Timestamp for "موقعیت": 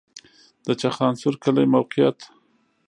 1.73-2.17